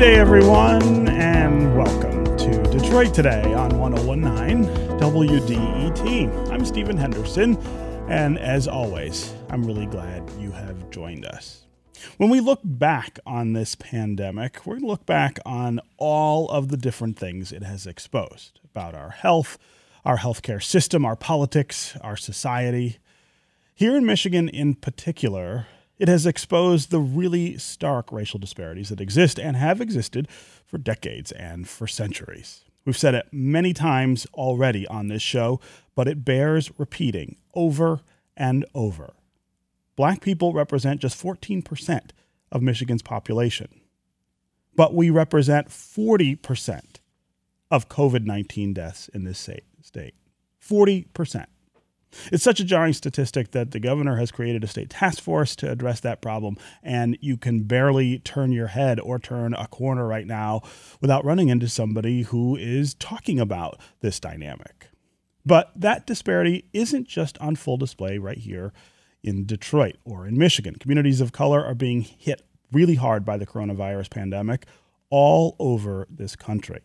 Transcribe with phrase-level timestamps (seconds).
[0.00, 4.64] day, everyone, and welcome to Detroit Today on 1019
[4.98, 6.50] WDET.
[6.50, 7.58] I'm Stephen Henderson,
[8.08, 11.66] and as always, I'm really glad you have joined us.
[12.16, 16.68] When we look back on this pandemic, we're going to look back on all of
[16.68, 19.58] the different things it has exposed about our health,
[20.06, 22.96] our healthcare system, our politics, our society.
[23.74, 25.66] Here in Michigan, in particular,
[26.00, 30.26] it has exposed the really stark racial disparities that exist and have existed
[30.64, 32.64] for decades and for centuries.
[32.86, 35.60] We've said it many times already on this show,
[35.94, 38.00] but it bears repeating over
[38.34, 39.12] and over.
[39.94, 42.12] Black people represent just 14%
[42.50, 43.68] of Michigan's population,
[44.74, 46.82] but we represent 40%
[47.70, 50.14] of COVID 19 deaths in this state.
[50.66, 51.44] 40%.
[52.32, 55.70] It's such a jarring statistic that the governor has created a state task force to
[55.70, 60.26] address that problem, and you can barely turn your head or turn a corner right
[60.26, 60.62] now
[61.00, 64.88] without running into somebody who is talking about this dynamic.
[65.46, 68.72] But that disparity isn't just on full display right here
[69.22, 70.76] in Detroit or in Michigan.
[70.76, 74.66] Communities of color are being hit really hard by the coronavirus pandemic
[75.10, 76.80] all over this country.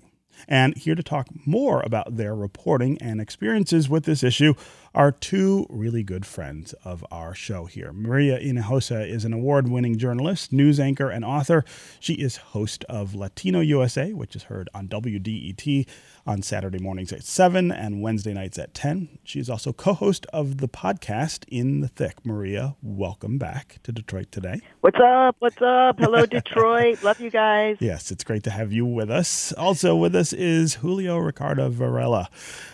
[0.47, 4.53] And here to talk more about their reporting and experiences with this issue
[4.93, 7.91] are two really good friends of our show here.
[7.91, 11.65] Maria Hinojosa is an award winning journalist, news anchor, and author.
[11.99, 15.85] She is host of Latino USA, which is heard on WDET
[16.27, 19.19] on Saturday mornings at 7 and Wednesday nights at 10.
[19.23, 22.25] She is also co host of the podcast In the Thick.
[22.25, 24.61] Maria, welcome back to Detroit today.
[24.81, 25.35] What's up?
[25.39, 25.99] What's up?
[25.99, 27.03] Hello, Detroit.
[27.03, 27.77] Love you guys.
[27.85, 29.53] Yes, it's great to have you with us.
[29.53, 32.29] Also with us is Julio Ricardo Varela,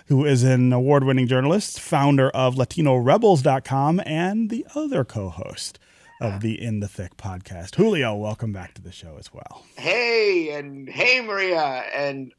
[0.07, 5.79] who is an award winning journalist, founder of LatinoRebels.com, and the other co host
[6.22, 7.75] of the In the Thick podcast.
[7.75, 9.66] Julio, welcome back to the show as well.
[9.75, 12.31] Hey, and hey, Maria, and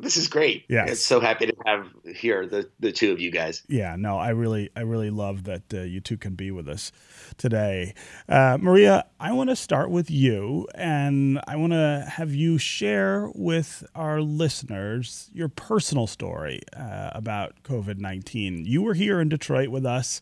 [0.00, 0.64] this is great.
[0.68, 3.62] Yeah, it's so happy to have here the the two of you guys.
[3.68, 6.92] Yeah, no, I really I really love that uh, you two can be with us
[7.36, 7.94] today.
[8.28, 13.30] Uh, Maria, I want to start with you, and I want to have you share
[13.34, 18.64] with our listeners your personal story uh, about COVID nineteen.
[18.64, 20.20] You were here in Detroit with us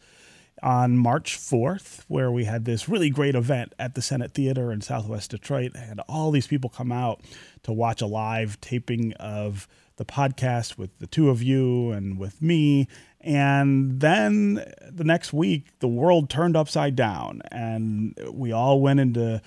[0.63, 4.81] on March 4th, where we had this really great event at the Senate Theater in
[4.81, 5.77] Southwest Detroit.
[5.77, 7.23] had all these people come out
[7.63, 12.41] to watch a live taping of the podcast with the two of you and with
[12.43, 12.89] me.
[13.21, 19.41] And then the next week, the world turned upside down, and we all went into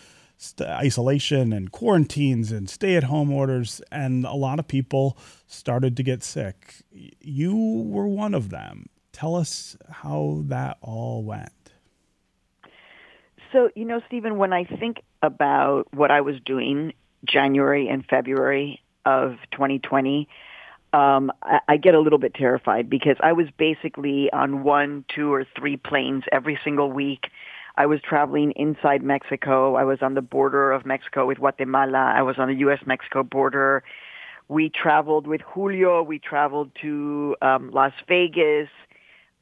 [0.61, 3.81] isolation and quarantines and stay at home orders.
[3.91, 6.75] And a lot of people started to get sick.
[6.91, 8.87] You were one of them
[9.17, 11.51] tell us how that all went.
[13.51, 16.93] So, you know, Stephen, when I think about what I was doing
[17.25, 20.27] January and February of 2020,
[20.93, 25.33] um, I, I get a little bit terrified because I was basically on one, two,
[25.33, 27.27] or three planes every single week.
[27.75, 29.75] I was traveling inside Mexico.
[29.75, 32.13] I was on the border of Mexico with Guatemala.
[32.15, 33.83] I was on the U.S.-Mexico border.
[34.47, 36.03] We traveled with Julio.
[36.03, 38.69] We traveled to um, Las Vegas.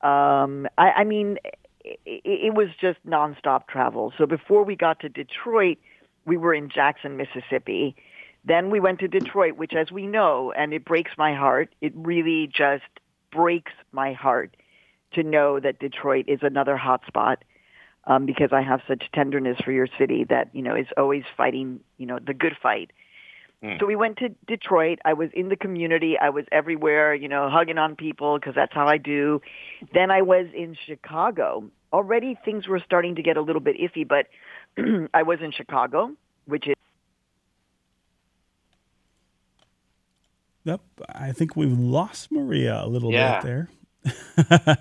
[0.06, 1.38] Um, I, I mean,
[1.84, 4.14] it, it was just nonstop travel.
[4.18, 5.80] So before we got to Detroit,
[6.26, 7.96] we were in Jackson, Mississippi.
[8.44, 11.74] Then we went to Detroit, which, as we know, and it breaks my heart.
[11.82, 12.84] It really just
[13.32, 14.56] breaks my heart
[15.14, 17.38] to know that Detroit is another hotspot
[18.06, 21.80] um, because I have such tenderness for your city that you know is always fighting,
[21.98, 22.92] you know, the good fight.
[23.64, 23.80] Mm.
[23.80, 25.00] So we went to Detroit.
[25.06, 26.16] I was in the community.
[26.22, 29.42] I was everywhere, you know, hugging on people because that's how I do.
[29.94, 31.70] Then I was in Chicago.
[31.94, 34.28] Already things were starting to get a little bit iffy, but
[35.14, 36.12] I was in Chicago,
[36.46, 36.76] which is
[40.66, 43.40] Yep, I think we've lost Maria a little yeah.
[43.40, 43.70] bit there.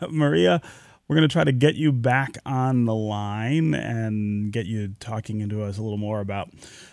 [0.10, 0.62] Maria,
[1.08, 5.40] we're going to try to get you back on the line and get you talking
[5.40, 6.50] into us a little more about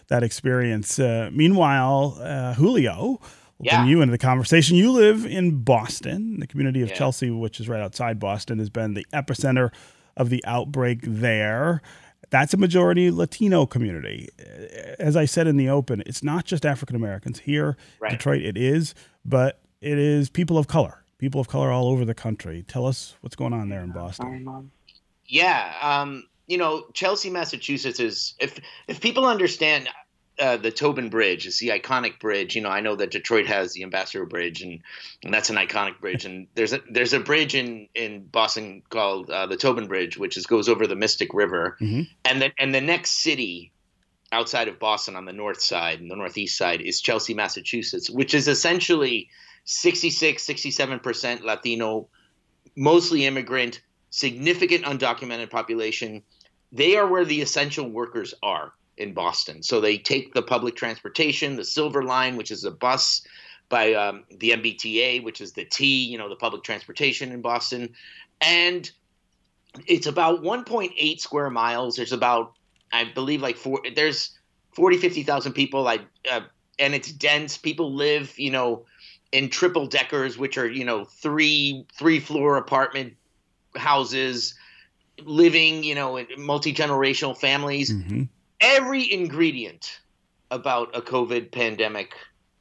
[0.08, 1.00] that experience.
[1.00, 3.22] Uh, meanwhile, uh, Julio,
[3.60, 3.78] yeah.
[3.78, 4.76] bring you into the conversation.
[4.76, 6.40] You live in Boston.
[6.40, 6.96] The community of yeah.
[6.96, 9.72] Chelsea, which is right outside Boston, has been the epicenter
[10.18, 11.82] of the outbreak there.
[12.30, 14.30] That's a majority Latino community.
[15.00, 17.40] As I said in the open, it's not just African Americans.
[17.40, 18.12] Here, right.
[18.12, 18.94] Detroit, it is,
[19.26, 22.66] but it is people of color people of color all over the country.
[22.68, 24.72] Tell us what's going on there in Boston.
[25.28, 29.88] Yeah, um, you know, Chelsea, Massachusetts is if if people understand
[30.40, 32.56] uh, the Tobin Bridge, it's the iconic bridge.
[32.56, 34.82] You know, I know that Detroit has the Ambassador Bridge, and,
[35.24, 36.26] and that's an iconic bridge.
[36.26, 40.36] And there's a there's a bridge in in Boston called uh, the Tobin Bridge, which
[40.36, 42.02] is goes over the Mystic River, mm-hmm.
[42.26, 43.72] and then and the next city
[44.34, 48.34] outside of Boston on the north side and the northeast side is Chelsea, Massachusetts, which
[48.34, 49.30] is essentially
[49.66, 52.08] 66, 67% Latino,
[52.76, 56.24] mostly immigrant, significant undocumented population.
[56.72, 59.64] They are where the essential workers are in Boston.
[59.64, 63.26] So they take the public transportation, the Silver Line, which is a bus
[63.70, 67.94] by um, the MBTA, which is the T, you know, the public transportation in Boston.
[68.42, 68.90] And
[69.88, 71.96] it's about 1.8 square miles.
[71.96, 72.54] There's about,
[72.92, 74.38] I believe, like four, there's
[74.76, 75.88] 40, 50,000 people.
[75.88, 76.00] I,
[76.30, 76.42] uh,
[76.78, 77.58] and it's dense.
[77.58, 78.86] People live, you know,
[79.32, 83.16] in triple deckers, which are, you know, three, three floor apartment
[83.76, 84.56] houses,
[85.24, 87.94] living, you know, in multi generational families.
[87.94, 88.24] Mm-hmm.
[88.60, 90.00] Every ingredient
[90.52, 92.14] about a COVID pandemic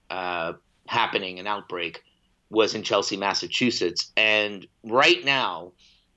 [0.09, 0.55] uh,
[0.87, 2.03] happening, an outbreak,
[2.51, 4.13] was in Chelsea, Massachusetts.
[4.17, 5.73] And right now,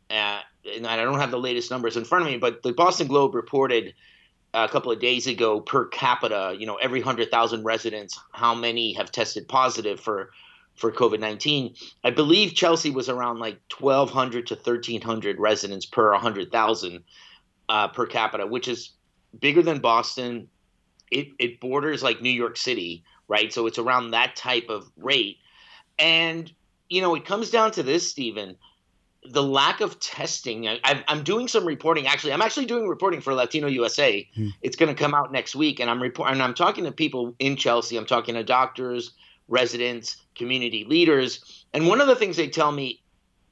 [0.10, 0.40] uh,
[0.76, 3.36] and I don't have the latest numbers in front of me, but the Boston Globe
[3.36, 3.94] reported
[4.54, 9.12] a couple of days ago per capita, you know, every 100,000 residents, how many have
[9.12, 10.32] tested positive for
[10.75, 11.75] for COVID 19.
[12.04, 17.04] I believe Chelsea was around like 1,200 to 1,300 residents per 100,000
[17.70, 18.92] uh, per capita, which is
[19.40, 20.48] bigger than Boston.
[21.12, 23.54] It, it borders like New York City, right?
[23.54, 25.38] So it's around that type of rate.
[26.00, 26.52] And,
[26.90, 28.58] you know, it comes down to this, Stephen
[29.26, 30.68] the lack of testing.
[30.68, 32.08] I, am doing some reporting.
[32.08, 34.28] Actually, I'm actually doing reporting for Latino USA.
[34.36, 34.50] Hmm.
[34.62, 36.34] It's going to come out next week, and I'm reporting.
[36.34, 37.98] And I'm talking to people in Chelsea.
[37.98, 39.12] I'm talking to doctors,
[39.48, 43.01] residents, community leaders, and one of the things they tell me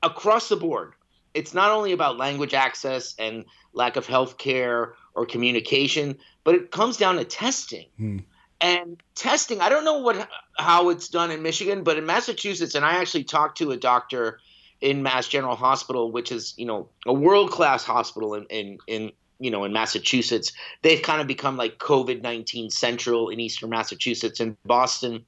[0.04, 0.94] across the board,
[1.34, 6.72] it's not only about language access and lack of health care or communication, but it
[6.72, 7.88] comes down to testing.
[7.98, 8.18] Hmm.
[8.60, 12.86] And testing, I don't know what how it's done in Michigan, but in Massachusetts, and
[12.86, 14.40] I actually talked to a doctor
[14.82, 19.12] in Mass General Hospital, which is you know a world class hospital in, in in
[19.42, 20.54] you know in Massachusetts.
[20.82, 25.26] They've kind of become like COVID nineteen central in Eastern Massachusetts and Boston.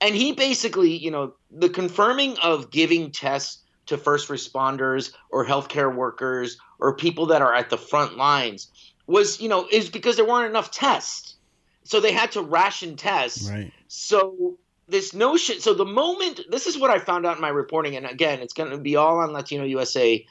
[0.00, 5.94] And he basically, you know, the confirming of giving tests to first responders or healthcare
[5.94, 8.68] workers or people that are at the front lines
[9.06, 11.36] was, you know, is because there weren't enough tests.
[11.84, 13.48] So they had to ration tests.
[13.48, 13.72] Right.
[13.88, 14.58] So
[14.88, 18.06] this notion so the moment this is what i found out in my reporting and
[18.06, 20.24] again it's going to be all on latino usa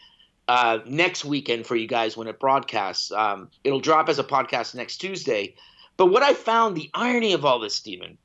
[0.48, 3.12] uh, next weekend for you guys when it broadcasts.
[3.12, 5.56] Um, it'll drop as a podcast next tuesday.
[5.98, 8.18] But what i found the irony of all this stephen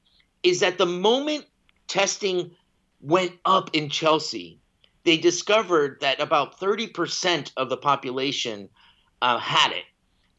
[0.43, 1.47] is that the moment
[1.87, 2.51] testing
[3.01, 4.61] went up in chelsea
[5.05, 8.69] they discovered that about 30% of the population
[9.23, 9.85] uh, had it.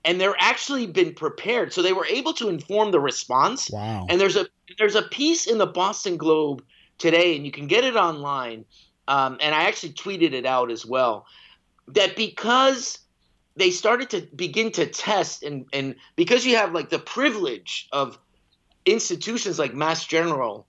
[0.04, 1.74] And they're actually been prepared.
[1.74, 3.70] So they were able to inform the response.
[3.70, 4.08] Wow.
[4.10, 6.64] And there's a there's a piece in the boston globe
[6.98, 8.66] today and you can get it online.
[9.08, 11.26] Um, and i actually tweeted it out as well
[11.88, 13.00] that because
[13.56, 18.18] they started to begin to test and and because you have like the privilege of
[18.86, 20.66] institutions like mass general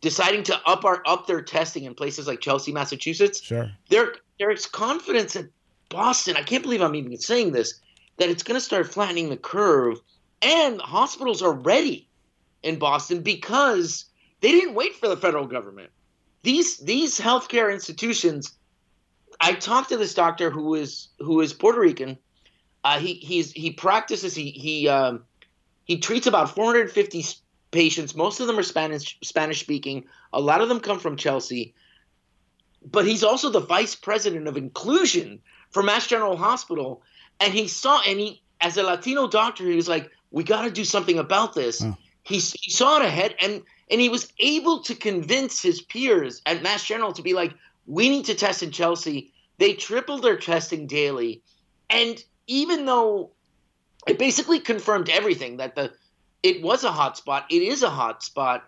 [0.00, 4.66] deciding to up our up their testing in places like chelsea massachusetts sure there there's
[4.66, 5.48] confidence in
[5.88, 7.80] boston i can't believe i'm even saying this
[8.18, 10.00] that it's going to start flattening the curve.
[10.40, 12.08] And hospitals are ready
[12.62, 14.04] in Boston because
[14.40, 15.90] they didn't wait for the federal government.
[16.42, 18.52] These these healthcare institutions.
[19.42, 22.16] I talked to this doctor who is who is Puerto Rican.
[22.84, 25.24] Uh, he he's he practices he he um,
[25.84, 27.24] he treats about 450
[27.72, 28.14] patients.
[28.14, 30.04] Most of them are Spanish Spanish speaking.
[30.32, 31.74] A lot of them come from Chelsea.
[32.84, 37.02] But he's also the vice president of inclusion for Mass General Hospital,
[37.40, 40.70] and he saw and he as a Latino doctor, he was like, "We got to
[40.70, 41.84] do something about this."
[42.24, 46.62] He, he saw it ahead, and and he was able to convince his peers at
[46.62, 47.52] Mass General to be like,
[47.86, 51.42] "We need to test in Chelsea." They tripled their testing daily,
[51.90, 53.30] and even though
[54.06, 55.92] it basically confirmed everything that the
[56.42, 58.64] it was a hot spot, it is a hot spot.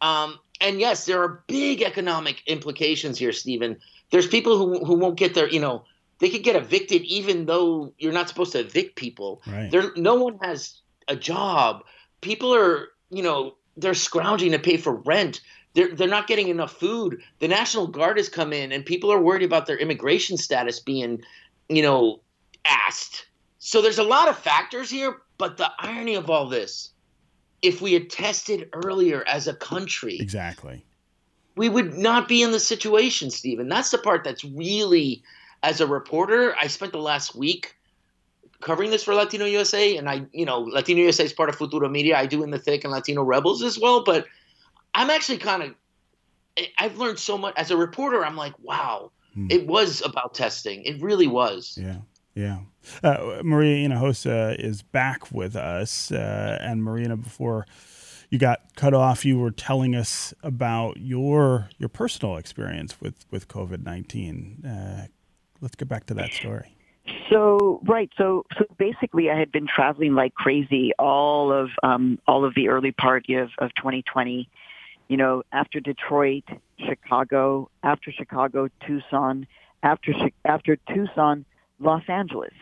[0.00, 3.78] Um, and yes, there are big economic implications here, Stephen.
[4.10, 5.84] There's people who who won't get their you know
[6.18, 9.42] they could get evicted even though you're not supposed to evict people.
[9.46, 9.70] Right.
[9.70, 11.84] There, no one has a job.
[12.20, 15.40] People are, you know, they're scrounging to pay for rent.
[15.74, 17.22] They're they're not getting enough food.
[17.38, 21.22] The National Guard has come in, and people are worried about their immigration status being,
[21.68, 22.20] you know,
[22.64, 23.26] asked.
[23.58, 25.16] So there's a lot of factors here.
[25.36, 26.90] But the irony of all this,
[27.62, 30.84] if we had tested earlier as a country, exactly,
[31.54, 33.68] we would not be in the situation, Stephen.
[33.68, 35.22] That's the part that's really
[35.62, 37.76] as a reporter, I spent the last week
[38.60, 41.88] covering this for Latino USA, and I, you know, Latino USA is part of Futuro
[41.88, 42.16] Media.
[42.16, 44.26] I do in the thick and Latino Rebels as well, but
[44.94, 45.74] I'm actually kind of,
[46.76, 48.24] I've learned so much as a reporter.
[48.24, 49.46] I'm like, wow, hmm.
[49.50, 50.82] it was about testing.
[50.84, 51.78] It really was.
[51.80, 51.98] Yeah.
[52.34, 52.58] Yeah.
[53.02, 56.12] Uh, Maria Hinojosa is back with us.
[56.12, 57.66] Uh, and Marina, before
[58.30, 63.48] you got cut off, you were telling us about your your personal experience with, with
[63.48, 64.64] COVID 19.
[64.64, 65.06] Uh,
[65.60, 66.77] let's get back to that story.
[67.30, 72.44] So right, so so basically, I had been traveling like crazy all of um, all
[72.44, 74.48] of the early part of, of 2020.
[75.08, 76.44] You know, after Detroit,
[76.78, 79.46] Chicago, after Chicago, Tucson,
[79.82, 80.12] after
[80.44, 81.44] after Tucson,
[81.78, 82.52] Los Angeles.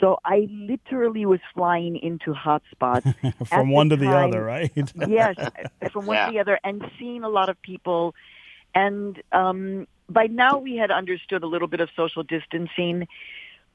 [0.00, 3.14] So I literally was flying into hotspots
[3.48, 4.70] from one to time, the other, right?
[5.08, 5.36] yes,
[5.90, 6.26] from one yeah.
[6.26, 8.14] to the other, and seeing a lot of people.
[8.74, 13.08] And um, by now, we had understood a little bit of social distancing.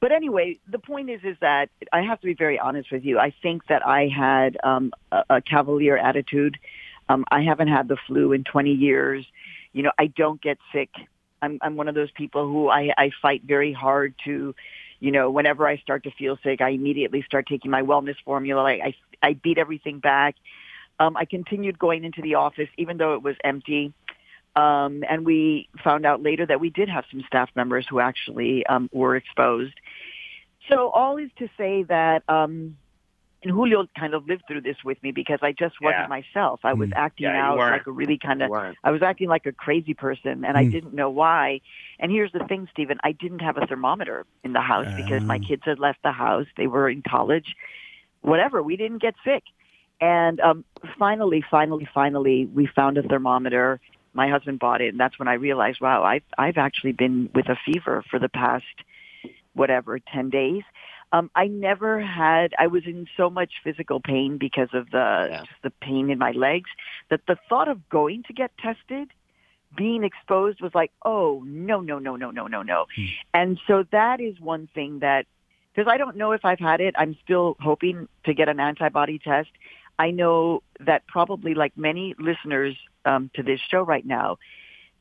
[0.01, 3.20] But anyway, the point is, is that I have to be very honest with you.
[3.20, 6.58] I think that I had um, a, a cavalier attitude.
[7.08, 9.25] Um, I haven't had the flu in 20 years.
[9.74, 10.89] You know, I don't get sick.
[11.41, 14.55] I'm, I'm one of those people who I, I fight very hard to
[15.01, 18.63] you know, whenever I start to feel sick, I immediately start taking my wellness formula.
[18.63, 18.96] I, I,
[19.29, 20.36] I beat everything back.
[21.00, 23.93] Um, I continued going into the office even though it was empty.
[24.55, 28.65] Um, and we found out later that we did have some staff members who actually
[28.67, 29.74] um, were exposed.
[30.72, 32.78] So all is to say that um,
[33.44, 36.08] and Julio kind of lived through this with me because I just wasn't yeah.
[36.08, 36.60] myself.
[36.63, 36.96] I was mm.
[36.96, 40.46] acting yeah, out like a really kind of, I was acting like a crazy person
[40.46, 40.58] and mm.
[40.58, 41.62] I didn't know why.
[42.00, 45.38] And here's the thing, Stephen, I didn't have a thermometer in the house because my
[45.38, 45.48] oh.
[45.48, 46.46] kids had left the house.
[46.56, 47.56] They were in college,
[48.22, 48.62] whatever.
[48.62, 49.44] We didn't get sick.
[50.00, 50.63] And um,
[51.00, 53.80] finally, finally, finally, we found a thermometer.
[54.13, 57.50] My husband bought it, and that's when I realized, wow, I've I've actually been with
[57.50, 58.66] a fever for the past
[59.53, 60.63] whatever ten days.
[61.13, 62.53] Um, I never had.
[62.58, 65.39] I was in so much physical pain because of the yeah.
[65.39, 66.70] just the pain in my legs
[67.10, 69.10] that the thought of going to get tested,
[69.75, 72.86] being exposed, was like, oh no, no, no, no, no, no, no.
[72.96, 73.05] Hmm.
[73.34, 75.25] And so that is one thing that
[75.74, 76.96] because I don't know if I've had it.
[76.98, 79.50] I'm still hoping to get an antibody test.
[80.00, 84.38] I know that probably like many listeners um, to this show right now,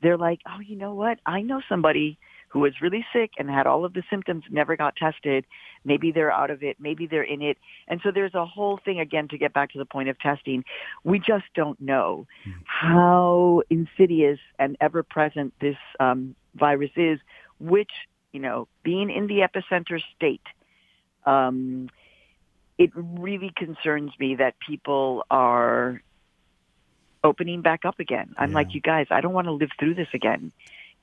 [0.02, 1.18] they're like, oh, you know what?
[1.26, 2.18] I know somebody
[2.50, 5.46] who was really sick and had all of the symptoms, never got tested.
[5.84, 6.76] Maybe they're out of it.
[6.80, 7.58] Maybe they're in it.
[7.86, 10.64] And so there's a whole thing again to get back to the point of testing.
[11.04, 12.60] We just don't know mm-hmm.
[12.64, 17.20] how insidious and ever present this um, virus is,
[17.60, 17.92] which,
[18.32, 20.42] you know, being in the epicenter state,
[21.26, 21.88] um,
[22.78, 26.02] it really concerns me that people are
[27.22, 28.34] opening back up again.
[28.36, 28.56] I'm yeah.
[28.56, 30.50] like, you guys, I don't want to live through this again.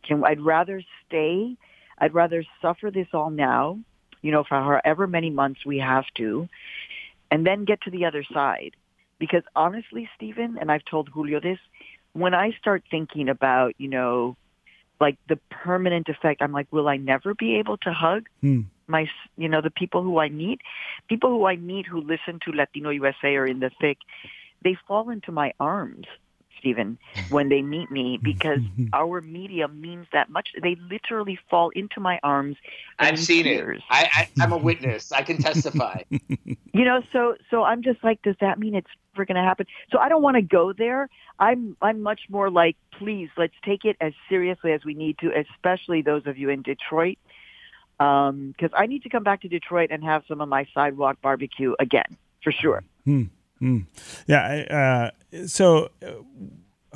[0.07, 1.57] Can I'd rather stay.
[1.97, 3.79] I'd rather suffer this all now,
[4.21, 6.47] you know, for however many months we have to,
[7.31, 8.75] and then get to the other side.
[9.19, 11.57] Because honestly, Stephen, and I've told Julio this,
[12.13, 14.37] when I start thinking about, you know,
[14.99, 18.61] like the permanent effect, I'm like, will I never be able to hug hmm.
[18.87, 20.61] my, you know, the people who I meet?
[21.07, 23.97] People who I meet who listen to Latino USA or in the thick,
[24.63, 26.05] they fall into my arms
[26.59, 26.97] Stephen,
[27.29, 28.59] when they meet me because
[28.93, 30.49] our media means that much.
[30.61, 32.57] They literally fall into my arms.
[32.99, 33.79] I've seen tears.
[33.79, 33.83] it.
[33.89, 35.11] I, I, am a witness.
[35.11, 36.03] I can testify.
[36.09, 39.65] you know, so so I'm just like, does that mean it's ever going to happen?
[39.91, 41.09] So I don't want to go there.
[41.39, 45.31] I'm I'm much more like, please, let's take it as seriously as we need to,
[45.31, 47.17] especially those of you in Detroit,
[47.97, 51.17] because um, I need to come back to Detroit and have some of my sidewalk
[51.21, 52.83] barbecue again for sure.
[53.05, 53.23] Hmm.
[53.61, 53.87] Mm.
[54.27, 55.11] Yeah.
[55.33, 56.11] Uh, so uh,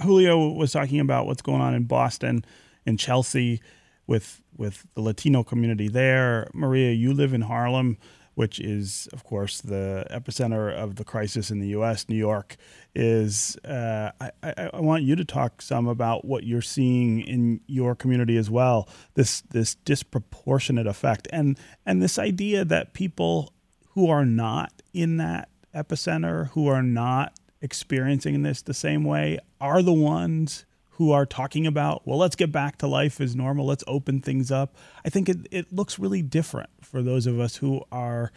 [0.01, 2.45] Julio was talking about what's going on in Boston
[2.85, 3.61] and Chelsea
[4.07, 6.49] with with the Latino community there.
[6.53, 7.97] Maria, you live in Harlem,
[8.35, 12.07] which is, of course, the epicenter of the crisis in the U.S.
[12.09, 12.57] New York
[12.93, 13.57] is.
[13.65, 17.95] Uh, I, I, I want you to talk some about what you're seeing in your
[17.95, 18.87] community as well.
[19.15, 23.53] This this disproportionate effect and and this idea that people
[23.93, 29.81] who are not in that epicenter who are not experiencing this the same way are
[29.81, 33.83] the ones who are talking about, well, let's get back to life as normal, let's
[33.87, 34.75] open things up.
[35.03, 38.31] I think it, it looks really different for those of us who are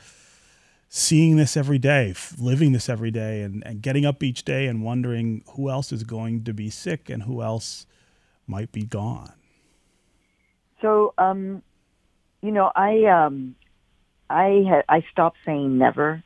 [0.89, 4.83] seeing this every day, living this every day, and, and getting up each day and
[4.85, 7.87] wondering who else is going to be sick and who else
[8.47, 9.33] might be gone.
[10.81, 11.63] So, um,
[12.43, 13.57] you know, I um,
[14.31, 16.23] I had I stopped saying never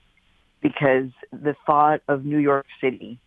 [0.61, 3.19] because the thought of New York City,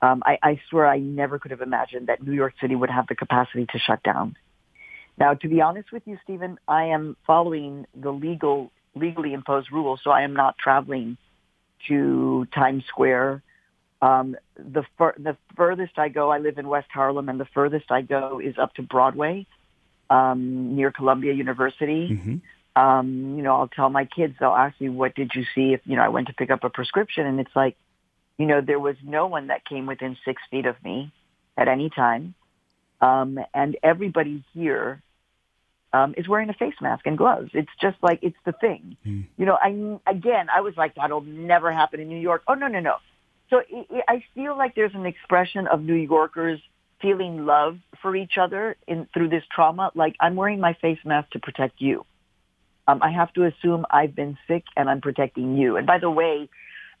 [0.00, 3.06] um, I, I swear I never could have imagined that New York City would have
[3.08, 4.36] the capacity to shut down.
[5.18, 10.00] Now, to be honest with you, Stephen, I am following the legal, legally imposed rules,
[10.04, 11.16] so I am not traveling
[11.88, 13.42] to Times Square.
[14.00, 17.90] Um, the fur- the furthest I go, I live in West Harlem, and the furthest
[17.90, 19.46] I go is up to Broadway,
[20.08, 22.08] um, near Columbia University.
[22.12, 22.36] Mm-hmm.
[22.78, 25.80] Um, you know, I'll tell my kids, they'll ask me, what did you see if,
[25.84, 27.76] you know, I went to pick up a prescription and it's like,
[28.38, 31.12] you know, there was no one that came within six feet of me
[31.56, 32.34] at any time.
[33.00, 35.02] Um, and everybody here
[35.92, 37.50] um, is wearing a face mask and gloves.
[37.52, 38.96] It's just like, it's the thing.
[39.04, 39.26] Mm.
[39.36, 39.70] You know, I,
[40.08, 42.42] again, I was like, that'll never happen in New York.
[42.46, 42.94] Oh, no, no, no.
[43.50, 46.60] So it, it, I feel like there's an expression of New Yorkers
[47.00, 49.90] feeling love for each other in through this trauma.
[49.94, 52.04] Like I'm wearing my face mask to protect you.
[52.88, 55.76] Um, I have to assume I've been sick and I'm protecting you.
[55.76, 56.48] And by the way,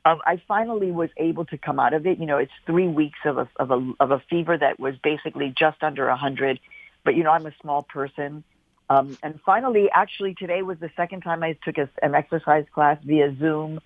[0.04, 2.18] um, I finally was able to come out of it.
[2.18, 5.52] You know, it's three weeks of a of a of a fever that was basically
[5.58, 6.60] just under a hundred.
[7.04, 8.44] But you know, I'm a small person.
[8.90, 12.98] Um, and finally, actually, today was the second time I took a, an exercise class
[13.02, 13.80] via Zoom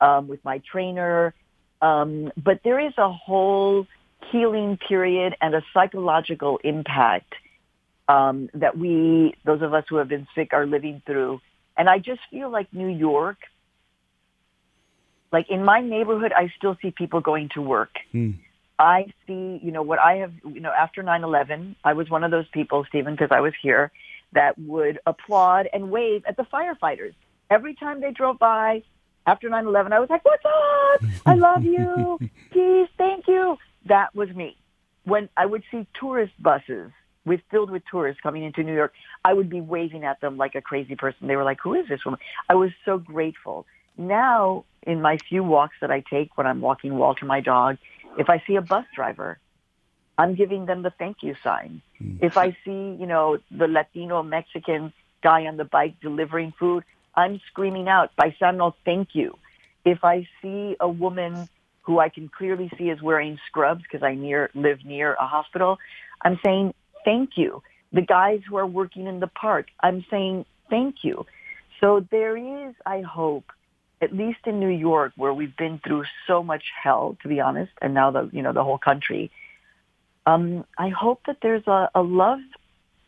[0.00, 1.34] um, with my trainer.
[1.82, 3.86] Um, but there is a whole
[4.30, 7.34] healing period and a psychological impact
[8.10, 11.40] um, that we, those of us who have been sick, are living through.
[11.76, 13.38] And I just feel like New York,
[15.30, 17.90] like in my neighborhood, I still see people going to work.
[18.10, 18.32] Hmm.
[18.80, 22.32] I see, you know, what I have, you know, after 9-11, I was one of
[22.32, 23.92] those people, Stephen, because I was here,
[24.32, 27.14] that would applaud and wave at the firefighters.
[27.48, 28.82] Every time they drove by
[29.26, 31.10] after 9-11, I was like, what's up?
[31.26, 32.18] I love you.
[32.50, 32.88] Peace.
[32.98, 33.56] Thank you.
[33.86, 34.56] That was me.
[35.04, 36.90] When I would see tourist buses
[37.30, 38.92] with filled with tourists coming into New York,
[39.24, 41.28] I would be waving at them like a crazy person.
[41.28, 42.18] They were like, "Who is this woman?"
[42.48, 43.66] I was so grateful.
[43.96, 47.78] Now, in my few walks that I take when I'm walking Walter, my dog,
[48.18, 49.38] if I see a bus driver,
[50.18, 51.82] I'm giving them the thank you sign.
[52.02, 52.18] Mm.
[52.20, 56.82] If I see, you know, the Latino Mexican guy on the bike delivering food,
[57.14, 59.38] I'm screaming out, "Paisano, thank you."
[59.84, 61.48] If I see a woman
[61.82, 65.78] who I can clearly see is wearing scrubs because I near live near a hospital,
[66.24, 67.62] I'm saying thank you.
[67.92, 71.26] The guys who are working in the park, I'm saying thank you.
[71.80, 73.44] So there is, I hope,
[74.00, 77.72] at least in New York, where we've been through so much hell, to be honest,
[77.82, 79.30] and now the you know the whole country.
[80.26, 82.40] Um, I hope that there's a, a love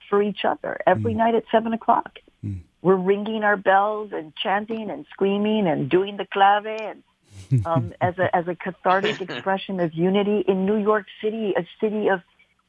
[0.09, 1.19] for each other every mm.
[1.19, 2.19] night at seven o'clock.
[2.45, 2.61] Mm.
[2.81, 7.03] We're ringing our bells and chanting and screaming and doing the clave and
[7.67, 12.09] um, as a as a cathartic expression of unity in New York City, a city
[12.09, 12.21] of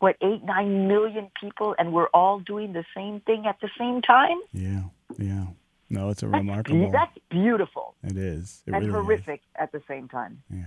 [0.04, 4.02] what eight nine million people, and we're all doing the same thing at the same
[4.02, 4.38] time.
[4.52, 4.84] Yeah,
[5.18, 5.46] yeah.
[5.93, 6.91] No, it's a that's remarkable.
[6.91, 7.93] That's beautiful.
[8.03, 8.63] It is.
[8.65, 9.56] It and really horrific is.
[9.56, 10.41] at the same time.
[10.49, 10.63] Yeah.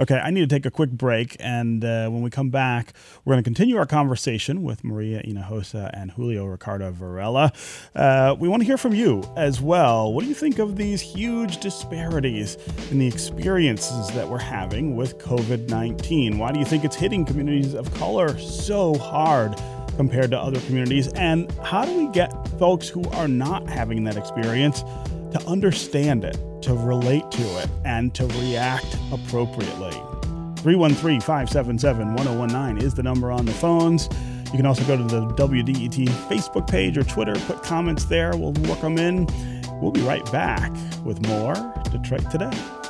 [0.00, 2.92] Okay, I need to take a quick break, and uh, when we come back,
[3.24, 7.52] we're going to continue our conversation with Maria Hinojosa and Julio Ricardo Varela.
[7.94, 10.12] Uh, we want to hear from you as well.
[10.12, 12.58] What do you think of these huge disparities
[12.90, 16.36] in the experiences that we're having with COVID 19?
[16.38, 19.54] Why do you think it's hitting communities of color so hard?
[19.96, 21.08] Compared to other communities?
[21.14, 24.82] And how do we get folks who are not having that experience
[25.32, 29.92] to understand it, to relate to it, and to react appropriately?
[30.58, 34.08] 313 577 1019 is the number on the phones.
[34.46, 38.36] You can also go to the WDET Facebook page or Twitter, put comments there.
[38.36, 39.26] We'll work them in.
[39.80, 40.72] We'll be right back
[41.04, 41.54] with more
[41.90, 42.83] Detroit Today.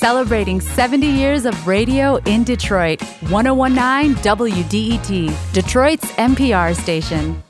[0.00, 3.02] Celebrating 70 years of radio in Detroit.
[3.28, 7.42] 1019 WDET, Detroit's NPR station.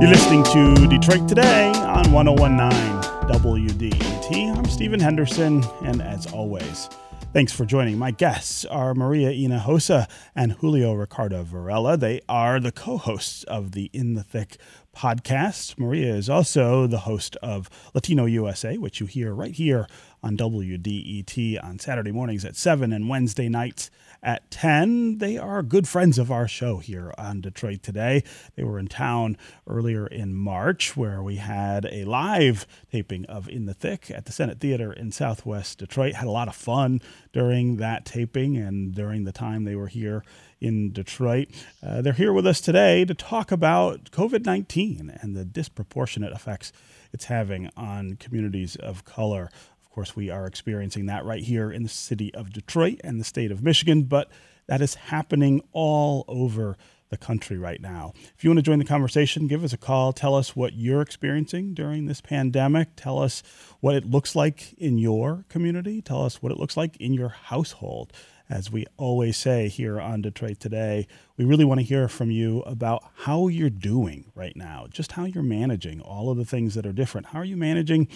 [0.00, 4.56] You're listening to Detroit Today on 1019 WDET.
[4.56, 6.88] I'm Stephen Henderson, and as always,
[7.32, 7.96] Thanks for joining.
[7.96, 11.96] My guests are Maria Hinojosa and Julio Ricardo Varela.
[11.96, 14.56] They are the co hosts of the In the Thick
[14.96, 15.78] podcast.
[15.78, 19.86] Maria is also the host of Latino USA, which you hear right here
[20.24, 25.18] on WDET on Saturday mornings at 7 and Wednesday nights at 10.
[25.18, 28.22] They are good friends of our show here on Detroit Today.
[28.56, 33.66] They were in town earlier in March where we had a live taping of In
[33.66, 36.14] the Thick at the Senate Theater in Southwest Detroit.
[36.14, 37.00] Had a lot of fun
[37.32, 40.24] during that taping and during the time they were here
[40.60, 41.48] in Detroit.
[41.82, 46.72] Uh, they're here with us today to talk about COVID 19 and the disproportionate effects
[47.12, 49.50] it's having on communities of color.
[49.90, 53.24] Of course, we are experiencing that right here in the city of Detroit and the
[53.24, 54.30] state of Michigan, but
[54.68, 56.76] that is happening all over
[57.08, 58.12] the country right now.
[58.36, 60.12] If you want to join the conversation, give us a call.
[60.12, 62.90] Tell us what you're experiencing during this pandemic.
[62.94, 63.42] Tell us
[63.80, 66.00] what it looks like in your community.
[66.00, 68.12] Tell us what it looks like in your household.
[68.48, 72.60] As we always say here on Detroit Today, we really want to hear from you
[72.62, 76.86] about how you're doing right now, just how you're managing all of the things that
[76.86, 77.28] are different.
[77.28, 78.06] How are you managing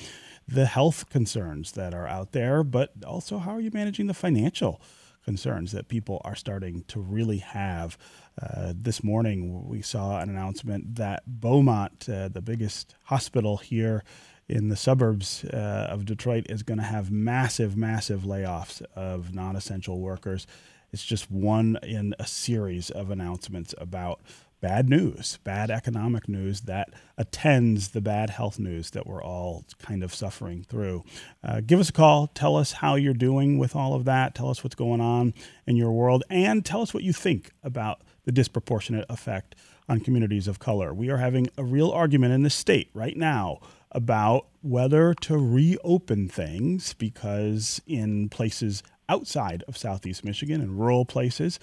[0.47, 4.81] the health concerns that are out there, but also how are you managing the financial
[5.25, 7.97] concerns that people are starting to really have?
[8.41, 14.03] Uh, this morning, we saw an announcement that Beaumont, uh, the biggest hospital here
[14.49, 19.57] in the suburbs uh, of Detroit, is going to have massive, massive layoffs of non
[19.57, 20.47] essential workers.
[20.93, 24.21] It's just one in a series of announcements about
[24.64, 30.03] bad news, bad economic news that attends the bad health news that we're all kind
[30.03, 31.05] of suffering through.
[31.46, 32.29] Uh, give us a call.
[32.29, 34.35] Tell us how you're doing with all of that.
[34.35, 35.35] Tell us what's going on
[35.66, 39.55] in your world and tell us what you think about the disproportionate effect
[39.87, 40.94] on communities of color.
[40.94, 43.59] We are having a real argument in the state right now
[43.92, 51.61] about whether to reopen things because in places outside of Southeast Michigan and rural places,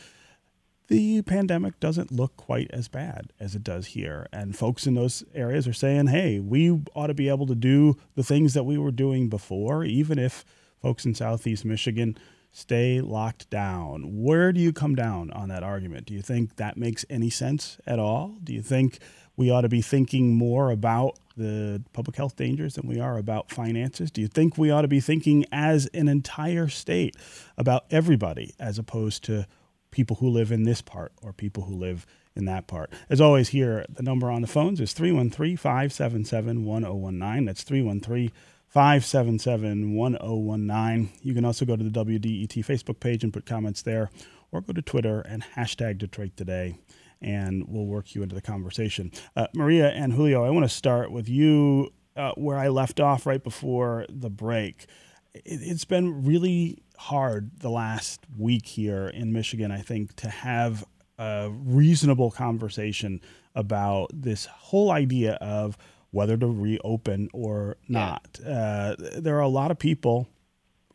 [0.91, 4.27] the pandemic doesn't look quite as bad as it does here.
[4.33, 7.95] And folks in those areas are saying, hey, we ought to be able to do
[8.15, 10.43] the things that we were doing before, even if
[10.81, 12.17] folks in Southeast Michigan
[12.51, 14.21] stay locked down.
[14.21, 16.07] Where do you come down on that argument?
[16.07, 18.35] Do you think that makes any sense at all?
[18.43, 18.99] Do you think
[19.37, 23.49] we ought to be thinking more about the public health dangers than we are about
[23.49, 24.11] finances?
[24.11, 27.15] Do you think we ought to be thinking as an entire state
[27.57, 29.47] about everybody as opposed to
[29.91, 32.91] people who live in this part or people who live in that part.
[33.09, 37.45] As always, here, the number on the phones is 313 577 1019.
[37.45, 38.31] That's 313
[38.67, 41.09] 577 1019.
[41.21, 44.09] You can also go to the WDET Facebook page and put comments there,
[44.51, 46.77] or go to Twitter and hashtag Detroit Today,
[47.21, 49.11] and we'll work you into the conversation.
[49.35, 53.25] Uh, Maria and Julio, I want to start with you uh, where I left off
[53.25, 54.85] right before the break.
[55.33, 60.85] It, it's been really hard the last week here in Michigan, I think, to have
[61.17, 63.21] a reasonable conversation
[63.55, 65.77] about this whole idea of
[66.11, 68.39] whether to reopen or not.
[68.43, 68.49] Yeah.
[68.49, 70.27] Uh, there are a lot of people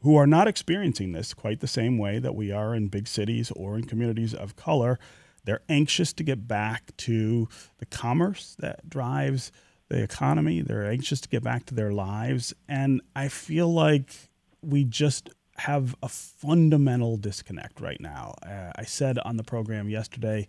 [0.03, 3.51] who are not experiencing this quite the same way that we are in big cities
[3.57, 5.01] or in communities of color.
[5.45, 9.51] They're anxious to get back to the commerce that drives
[9.89, 10.61] the economy.
[10.61, 12.55] They're anxious to get back to their lives.
[12.69, 14.31] And I feel like
[14.63, 18.35] we just have a fundamental disconnect right now.
[18.43, 20.49] Uh, I said on the program yesterday,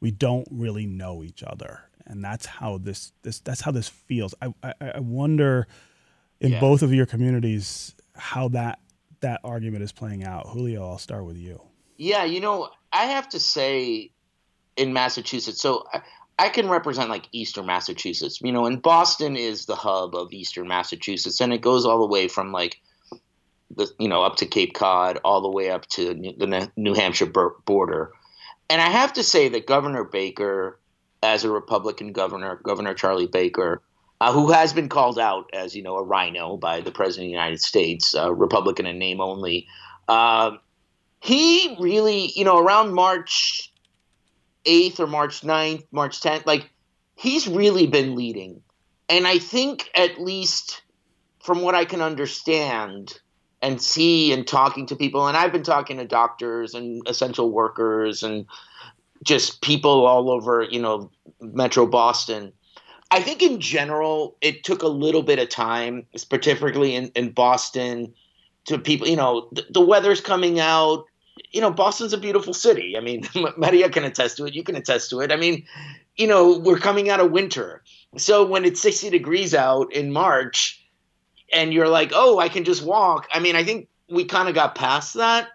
[0.00, 4.34] we don't really know each other, and that's how this this that's how this feels.
[4.40, 5.66] I I, I wonder
[6.40, 6.60] in yeah.
[6.60, 8.80] both of your communities how that
[9.20, 10.48] that argument is playing out.
[10.48, 11.60] Julio, I'll start with you.
[11.96, 14.10] Yeah, you know, I have to say,
[14.76, 15.84] in Massachusetts, so.
[15.92, 16.02] I,
[16.36, 20.66] I can represent like Eastern Massachusetts, you know, and Boston is the hub of Eastern
[20.66, 22.80] Massachusetts, and it goes all the way from like
[23.76, 27.26] the, you know, up to Cape Cod, all the way up to the New Hampshire
[27.26, 28.12] border.
[28.70, 30.78] And I have to say that Governor Baker,
[31.22, 33.82] as a Republican governor, Governor Charlie Baker,
[34.20, 37.28] uh, who has been called out as you know a RINO by the president of
[37.28, 39.66] the United States, uh, Republican in name only.
[40.08, 40.52] Uh,
[41.20, 43.72] he really, you know, around March
[44.66, 46.70] 8th or March 9th, March 10th, like
[47.16, 48.60] he's really been leading.
[49.08, 50.82] And I think, at least
[51.42, 53.18] from what I can understand,
[53.64, 55.26] and see and talking to people.
[55.26, 58.46] And i've been talking to doctors and essential workers and
[59.24, 62.52] just people all over you know metro boston.
[63.10, 68.12] I think in general it took a little bit of time particularly in, in boston
[68.66, 71.06] to people you know the, the weather's coming out.
[71.50, 72.96] You know boston's a beautiful city.
[72.98, 74.54] I mean maria can attest to it.
[74.54, 75.32] You can attest to it.
[75.32, 75.64] I mean
[76.16, 77.82] you know we're coming out of winter.
[78.18, 80.83] So when it's 60 degrees out in march
[81.54, 83.28] and you're like, oh, I can just walk.
[83.32, 85.48] I mean, I think we kind of got past that,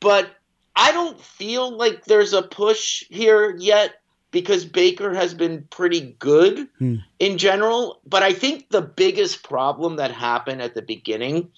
[0.00, 0.30] but
[0.76, 6.68] I don't feel like there's a push here yet because Baker has been pretty good
[6.78, 6.96] hmm.
[7.18, 8.00] in general.
[8.06, 11.50] But I think the biggest problem that happened at the beginning,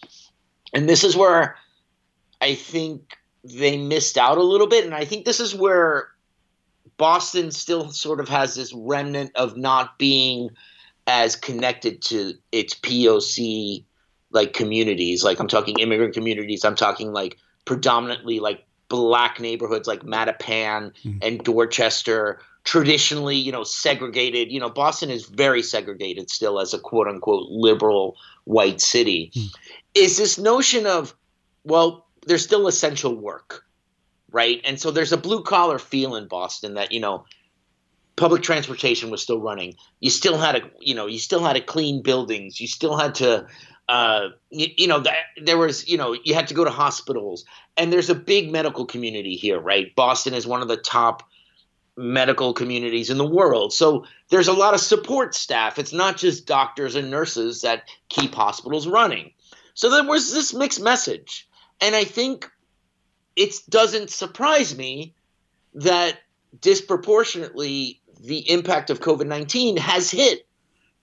[0.72, 1.56] and this is where
[2.40, 6.08] I think they missed out a little bit, and I think this is where
[6.96, 10.50] Boston still sort of has this remnant of not being
[11.06, 13.84] as connected to its POC
[14.30, 15.24] like communities.
[15.24, 16.64] Like I'm talking immigrant communities.
[16.64, 21.18] I'm talking like predominantly like black neighborhoods like Mattapan mm.
[21.22, 22.40] and Dorchester.
[22.64, 24.50] Traditionally, you know, segregated.
[24.50, 29.30] You know, Boston is very segregated still as a quote unquote liberal white city.
[29.36, 29.54] Mm.
[29.94, 31.14] Is this notion of,
[31.62, 33.64] well, there's still essential work,
[34.32, 34.60] right?
[34.64, 37.24] And so there's a blue collar feel in Boston that, you know,
[38.16, 39.74] public transportation was still running.
[40.00, 42.60] You still had to, you know, you still had to clean buildings.
[42.60, 43.46] You still had to,
[43.88, 45.04] uh, you, you know,
[45.42, 47.44] there was, you know, you had to go to hospitals.
[47.76, 49.94] And there's a big medical community here, right?
[49.94, 51.22] Boston is one of the top
[51.96, 53.72] medical communities in the world.
[53.72, 55.78] So there's a lot of support staff.
[55.78, 59.32] It's not just doctors and nurses that keep hospitals running.
[59.74, 61.48] So there was this mixed message.
[61.80, 62.50] And I think
[63.34, 65.14] it doesn't surprise me
[65.74, 66.18] that
[66.60, 70.46] disproportionately the impact of COVID 19 has hit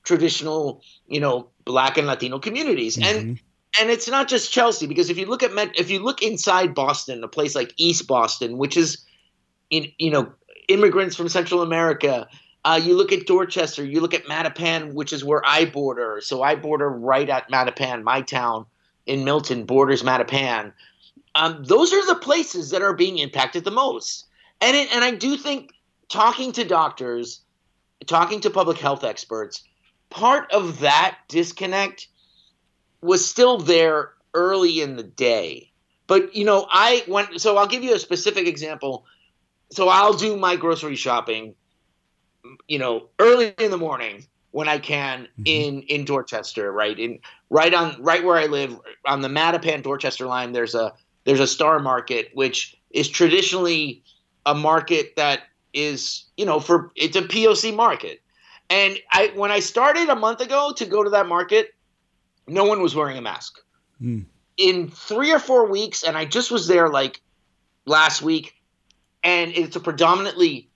[0.04, 2.98] traditional, you know, black and Latino communities.
[2.98, 3.18] Mm-hmm.
[3.18, 3.40] And
[3.80, 6.76] and it's not just Chelsea because if you look at Met, if you look inside
[6.76, 9.04] Boston, a place like East Boston, which is
[9.70, 10.32] in you know
[10.68, 12.28] immigrants from Central America,
[12.66, 16.20] uh, you look at Dorchester, you look at Mattapan, which is where I border.
[16.22, 18.66] So I border right at Mattapan, my town
[19.06, 20.72] in Milton borders Mattapan.
[21.36, 24.28] Um, those are the places that are being impacted the most.
[24.62, 25.74] And it, and I do think
[26.14, 27.42] talking to doctors,
[28.06, 29.64] talking to public health experts,
[30.12, 32.08] part of that disconnect
[33.02, 35.72] was still there early in the day.
[36.06, 39.06] But you know, I went so I'll give you a specific example.
[39.72, 41.56] So I'll do my grocery shopping,
[42.68, 45.44] you know, early in the morning when I can mm-hmm.
[45.48, 46.98] in in Dorchester, right?
[46.98, 51.40] In right on right where I live on the Mattapan Dorchester line, there's a there's
[51.40, 54.04] a Star Market which is traditionally
[54.46, 58.22] a market that is, you know, for it's a POC market.
[58.70, 61.74] And I when I started a month ago to go to that market,
[62.48, 63.60] no one was wearing a mask.
[64.02, 64.26] Mm.
[64.58, 67.22] In three or four weeks, and I just was there like
[67.86, 68.56] last week,
[69.24, 70.70] and it's a predominantly,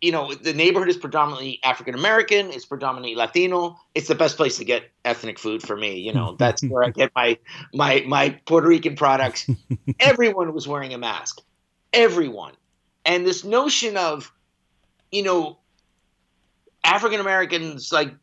[0.00, 3.78] you know, the neighborhood is predominantly African American, it's predominantly Latino.
[3.94, 5.98] It's the best place to get ethnic food for me.
[5.98, 7.38] You know, that's where I get my
[7.72, 9.48] my my Puerto Rican products.
[10.00, 11.40] Everyone was wearing a mask.
[11.92, 12.54] Everyone.
[13.04, 14.30] And this notion of,
[15.10, 15.58] you know,
[16.84, 18.14] African Americans like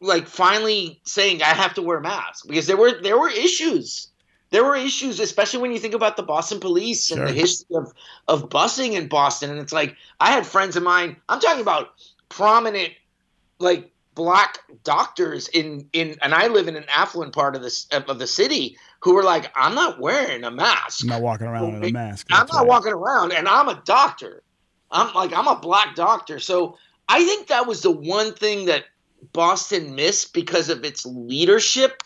[0.00, 4.08] like finally saying I have to wear a mask because there were there were issues.
[4.50, 7.90] There were issues, especially when you think about the Boston police and the history of,
[8.28, 9.48] of busing in Boston.
[9.48, 11.94] And it's like I had friends of mine, I'm talking about
[12.28, 12.92] prominent
[13.58, 18.18] like black doctors in in and I live in an affluent part of this of
[18.18, 21.04] the city who were like, I'm not wearing a mask.
[21.04, 22.26] I'm not walking around in a mask.
[22.30, 22.66] I'm not right.
[22.66, 24.42] walking around and I'm a doctor.
[24.92, 26.38] I'm like I'm a black doctor.
[26.38, 26.76] So
[27.08, 28.84] I think that was the one thing that
[29.32, 32.02] Boston missed because of its leadership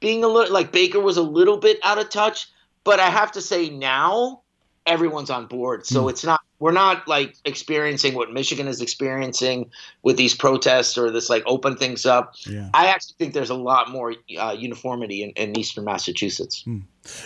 [0.00, 2.48] being a little like Baker was a little bit out of touch.
[2.84, 4.42] But I have to say now
[4.86, 5.86] everyone's on board.
[5.86, 6.10] So mm.
[6.10, 9.70] it's not we're not like experiencing what Michigan is experiencing
[10.02, 12.34] with these protests or this like open things up.
[12.46, 12.70] Yeah.
[12.72, 16.64] I actually think there's a lot more uh, uniformity in, in, Eastern Massachusetts.
[16.66, 16.84] Mm.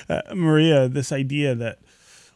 [0.09, 1.81] Uh, Maria, this idea that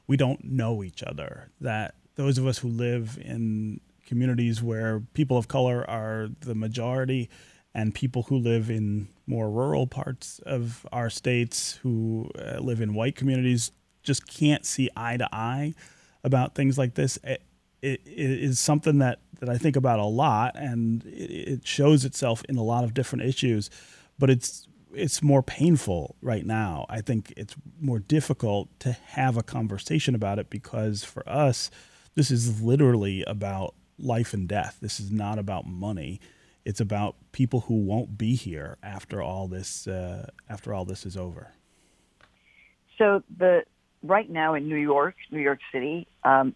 [0.06, 5.38] we don't know each other, that those of us who live in communities where people
[5.38, 7.31] of color are the majority
[7.75, 12.94] and people who live in more rural parts of our states who uh, live in
[12.94, 13.70] white communities
[14.03, 15.75] just can't see eye to eye
[16.25, 17.18] about things like this.
[17.25, 17.42] It,
[17.81, 22.44] it, is something that, that I think about a lot, and it, it shows itself
[22.48, 23.70] in a lot of different issues.
[24.18, 26.85] But it's it's more painful right now.
[26.90, 31.70] I think it's more difficult to have a conversation about it because for us,
[32.14, 34.79] this is literally about life and death.
[34.81, 36.20] This is not about money.
[36.64, 41.16] It's about people who won't be here after all this uh, after all this is
[41.16, 41.53] over.
[42.98, 43.64] So the
[44.03, 46.55] right now in New York, New York City, um,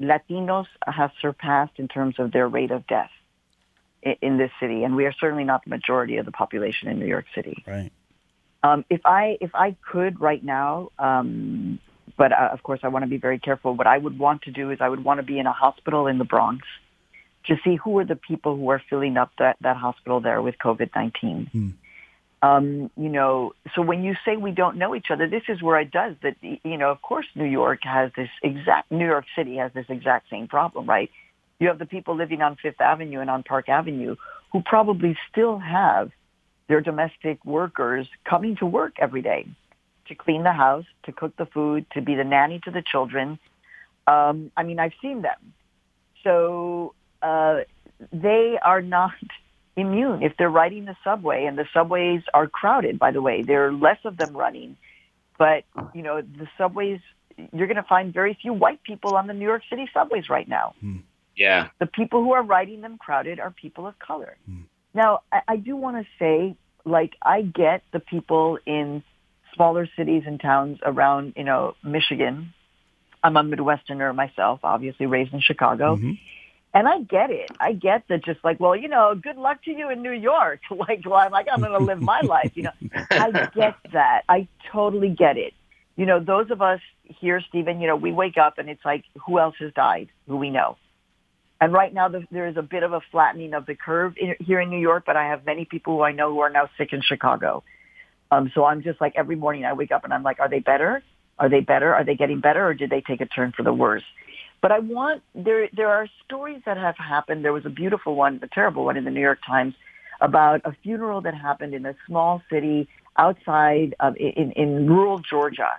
[0.00, 3.10] Latinos have surpassed in terms of their rate of death
[4.02, 6.98] in, in, this city, and we are certainly not the majority of the population in
[6.98, 7.64] New York City.
[7.66, 7.92] Right.
[8.62, 11.78] Um, if I if I could right now, um,
[12.16, 13.74] but uh, of course I want to be very careful.
[13.74, 16.06] What I would want to do is I would want to be in a hospital
[16.06, 16.66] in the Bronx
[17.46, 20.56] to see who are the people who are filling up that, that hospital there with
[20.58, 21.50] COVID-19.
[21.50, 21.68] Hmm.
[22.42, 25.80] Um, you know, so when you say we don't know each other, this is where
[25.80, 29.56] it does that, you know, of course New York has this exact, New York City
[29.56, 31.10] has this exact same problem, right?
[31.58, 34.16] You have the people living on Fifth Avenue and on Park Avenue
[34.52, 36.10] who probably still have
[36.68, 39.46] their domestic workers coming to work every day
[40.08, 43.38] to clean the house, to cook the food, to be the nanny to the children.
[44.06, 45.54] Um, I mean, I've seen them.
[46.22, 47.60] So uh,
[48.12, 49.12] they are not
[49.76, 50.22] immune.
[50.22, 53.72] If they're riding the subway, and the subways are crowded, by the way, there are
[53.72, 54.76] less of them running.
[55.38, 55.64] But,
[55.94, 57.00] you know, the subways,
[57.52, 60.48] you're going to find very few white people on the New York City subways right
[60.48, 60.74] now.
[60.80, 60.98] Hmm.
[61.36, 61.68] Yeah.
[61.78, 64.36] The people who are riding them crowded are people of color.
[64.46, 64.62] Hmm.
[64.94, 69.02] Now, I, I do want to say, like, I get the people in
[69.56, 72.54] smaller cities and towns around, you know, Michigan.
[73.24, 75.96] I'm a Midwesterner myself, obviously raised in Chicago.
[75.96, 76.12] Mm-hmm
[76.76, 77.50] And I get it.
[77.58, 80.60] I get that just like, well, you know, good luck to you in New York.
[80.70, 82.52] like, well, I'm like, I'm going to live my life.
[82.54, 82.72] You know,
[83.10, 84.24] I get that.
[84.28, 85.54] I totally get it.
[85.96, 89.04] You know, those of us here, Stephen, you know, we wake up and it's like,
[89.24, 90.76] who else has died who we know?
[91.62, 94.34] And right now the, there is a bit of a flattening of the curve in,
[94.40, 96.68] here in New York, but I have many people who I know who are now
[96.76, 97.64] sick in Chicago.
[98.30, 100.60] Um, so I'm just like every morning I wake up and I'm like, are they
[100.60, 101.02] better?
[101.38, 101.94] Are they better?
[101.94, 104.04] Are they getting better or did they take a turn for the worse?
[104.62, 107.44] But I want, there, there are stories that have happened.
[107.44, 109.74] There was a beautiful one, a terrible one in the New York Times
[110.20, 115.72] about a funeral that happened in a small city outside of, in, in rural Georgia,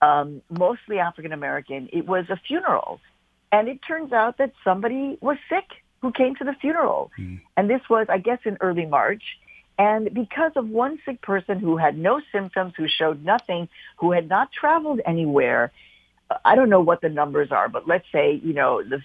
[0.00, 1.88] um, mostly African American.
[1.92, 3.00] It was a funeral.
[3.52, 5.64] And it turns out that somebody was sick
[6.00, 7.12] who came to the funeral.
[7.18, 7.40] Mm.
[7.56, 9.22] And this was, I guess, in early March.
[9.82, 14.28] And because of one sick person who had no symptoms, who showed nothing, who had
[14.28, 15.72] not traveled anywhere,
[16.30, 19.02] uh, I don't know what the numbers are, but let's say, you know, the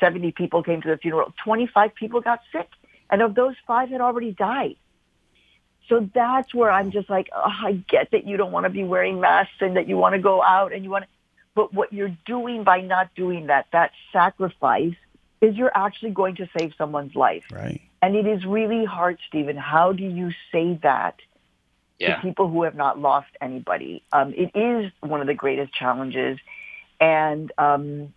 [0.00, 2.68] 70 people came to the funeral, 25 people got sick.
[3.10, 4.74] And of those, five had already died.
[5.88, 8.82] So that's where I'm just like, oh, I get that you don't want to be
[8.82, 11.08] wearing masks and that you want to go out and you want to,
[11.54, 14.96] but what you're doing by not doing that, that sacrifice
[15.40, 17.44] is you're actually going to save someone's life.
[17.52, 17.82] Right.
[18.02, 19.56] And it is really hard, Stephen.
[19.56, 21.16] How do you say that
[22.02, 22.16] yeah.
[22.16, 24.02] to people who have not lost anybody.
[24.12, 26.38] Um, it is one of the greatest challenges.
[27.00, 28.12] And um,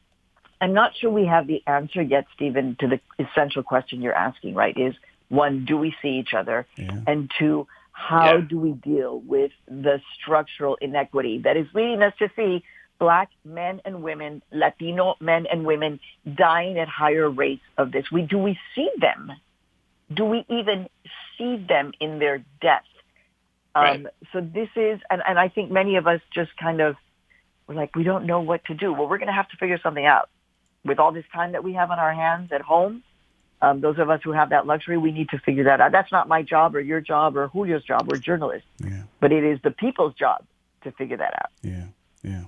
[0.60, 4.56] I'm not sure we have the answer yet, Stephen, to the essential question you're asking,
[4.56, 4.76] right?
[4.78, 4.96] Is
[5.30, 6.66] one, do we see each other?
[6.78, 7.00] Yeah.
[7.08, 8.42] And two, how yeah.
[8.48, 12.64] do we deal with the structural inequity that is leading us to see
[13.00, 16.00] black men and women, Latino men and women
[16.36, 18.06] dying at higher rates of this?
[18.12, 19.32] We, do we see them?
[20.14, 20.88] Do we even
[21.38, 22.88] see them in their deaths?
[23.74, 24.06] Um, right.
[24.32, 26.96] So this is, and, and I think many of us just kind of,
[27.68, 28.94] we're like, we don't know what to do.
[28.94, 30.30] Well, we're going to have to figure something out.
[30.84, 33.02] With all this time that we have on our hands at home,
[33.60, 35.92] um, those of us who have that luxury, we need to figure that out.
[35.92, 38.08] That's not my job or your job or Julio's job.
[38.08, 38.68] We're journalists.
[38.80, 39.02] Yeah.
[39.20, 40.46] But it is the people's job
[40.84, 41.50] to figure that out.
[41.64, 41.86] Yeah.
[42.26, 42.46] Yeah.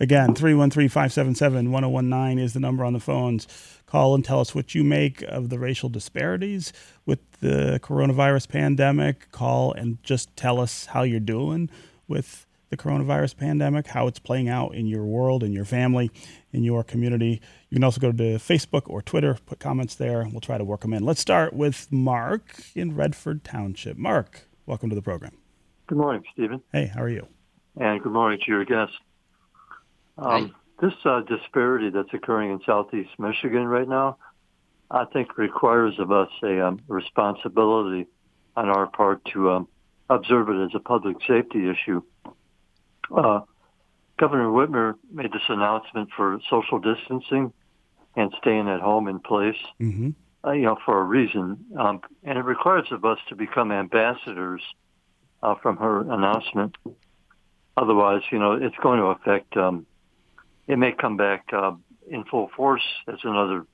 [0.00, 3.46] Again, 313 577 1019 is the number on the phones.
[3.86, 6.72] Call and tell us what you make of the racial disparities
[7.04, 9.30] with the coronavirus pandemic.
[9.30, 11.68] Call and just tell us how you're doing
[12.06, 16.10] with the coronavirus pandemic, how it's playing out in your world, in your family,
[16.52, 17.40] in your community.
[17.68, 20.82] You can also go to Facebook or Twitter, put comments there, we'll try to work
[20.82, 21.04] them in.
[21.04, 23.96] Let's start with Mark in Redford Township.
[23.96, 25.32] Mark, welcome to the program.
[25.86, 26.62] Good morning, Stephen.
[26.72, 27.26] Hey, how are you?
[27.76, 28.92] And good morning to your guest.
[30.18, 34.18] Um, this uh, disparity that's occurring in Southeast Michigan right now,
[34.90, 38.06] I think requires of us a um, responsibility
[38.56, 39.68] on our part to um,
[40.08, 42.02] observe it as a public safety issue.
[43.14, 43.40] Uh,
[44.18, 47.52] Governor Whitmer made this announcement for social distancing
[48.16, 50.10] and staying at home in place, mm-hmm.
[50.44, 54.62] uh, you know, for a reason, um, and it requires of us to become ambassadors
[55.42, 56.76] uh, from her announcement.
[57.76, 59.86] Otherwise, you know, it's going to affect um,
[60.68, 61.72] it may come back uh,
[62.08, 63.66] in full force as another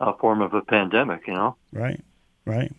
[0.00, 1.28] uh, form of a pandemic.
[1.28, 1.56] You know.
[1.72, 2.02] Right.
[2.44, 2.72] Right.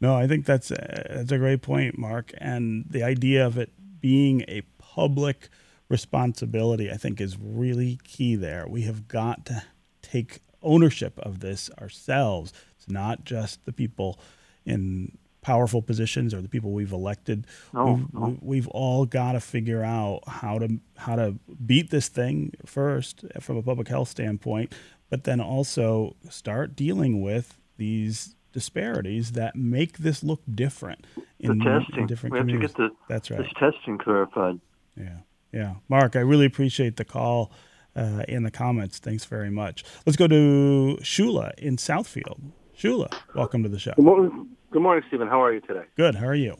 [0.00, 2.32] No, I think that's a, that's a great point, Mark.
[2.38, 5.48] And the idea of it being a public
[5.88, 8.66] responsibility, I think, is really key there.
[8.68, 9.62] We have got to
[10.02, 12.52] take ownership of this ourselves.
[12.76, 14.18] It's not just the people
[14.66, 17.46] in powerful positions or the people we've elected.
[17.72, 18.38] No, we've, no.
[18.40, 23.56] we've all got to figure out how to how to beat this thing first from
[23.58, 24.74] a public health standpoint,
[25.10, 31.06] but then also start dealing with these disparities that make this look different
[31.38, 31.52] in.
[31.52, 31.58] In
[32.06, 32.74] different we have communities.
[32.74, 33.38] to get the, That's right.
[33.38, 34.60] this testing clarified.
[34.96, 35.18] Yeah,
[35.52, 35.74] yeah.
[35.88, 37.52] Mark, I really appreciate the call
[37.94, 38.98] uh, in the comments.
[38.98, 39.84] Thanks very much.
[40.06, 42.40] Let's go to Shula in Southfield.
[42.78, 43.92] Shula, welcome to the show.
[43.96, 45.28] Good morning, Good morning, Stephen.
[45.28, 45.84] How are you today?
[45.96, 46.16] Good.
[46.16, 46.56] How are you?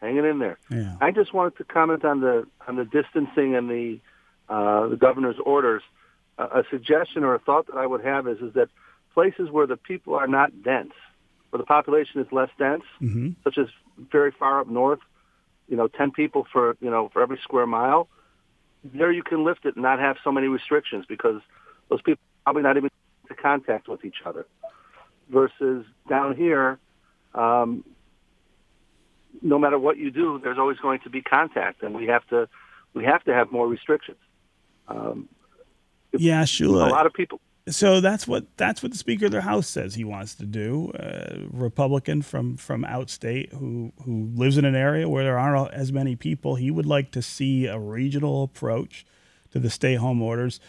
[0.00, 0.58] Hanging in there.
[0.70, 0.96] Yeah.
[1.02, 4.00] I just wanted to comment on the on the distancing and the
[4.48, 5.82] uh, the governor's orders.
[6.38, 8.70] Uh, a suggestion or a thought that I would have is is that
[9.12, 10.94] places where the people are not dense,
[11.50, 13.32] where the population is less dense, mm-hmm.
[13.44, 13.66] such as
[14.10, 15.00] very far up north,
[15.68, 18.08] you know, ten people for you know for every square mile,
[18.82, 21.42] there you can lift it and not have so many restrictions because
[21.90, 22.88] those people are probably not even
[23.28, 24.46] to contact with each other.
[25.30, 26.78] Versus down here,
[27.34, 27.84] um,
[29.42, 32.48] no matter what you do, there's always going to be contact, and we have to
[32.92, 34.18] we have to have more restrictions.
[34.88, 35.28] Um,
[36.12, 36.88] yeah, Shula.
[36.88, 37.40] A lot of people.
[37.68, 40.90] So that's what that's what the Speaker of the House says he wants to do.
[40.92, 45.90] Uh, Republican from from outstate who who lives in an area where there aren't as
[45.90, 46.56] many people.
[46.56, 49.06] He would like to see a regional approach
[49.52, 50.60] to the stay home orders.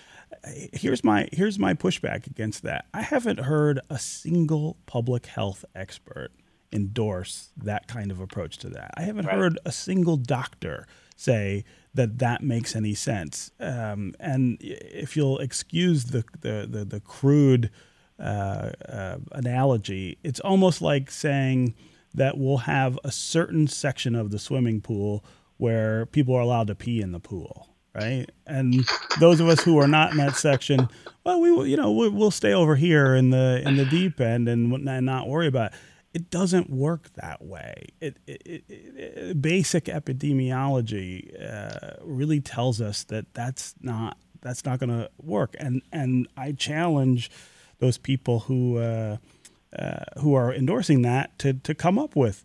[0.73, 2.85] Here's my here's my pushback against that.
[2.93, 6.31] I haven't heard a single public health expert
[6.71, 8.91] endorse that kind of approach to that.
[8.97, 9.35] I haven't right.
[9.35, 11.63] heard a single doctor say
[11.93, 13.51] that that makes any sense.
[13.59, 17.71] Um, and if you'll excuse the the the, the crude
[18.19, 21.75] uh, uh, analogy, it's almost like saying
[22.13, 25.23] that we'll have a certain section of the swimming pool
[25.57, 28.29] where people are allowed to pee in the pool right?
[28.45, 28.85] And
[29.19, 30.89] those of us who are not in that section,
[31.23, 34.49] well, we will, you know, we'll, stay over here in the in the deep end
[34.49, 35.79] and, and not worry about it.
[36.13, 37.87] It doesn't work that way.
[37.99, 44.89] It, it, it basic epidemiology uh, really tells us that that's not that's not going
[44.89, 45.55] to work.
[45.59, 47.31] And and I challenge
[47.79, 49.17] those people who uh,
[49.77, 52.43] uh, who are endorsing that to to come up with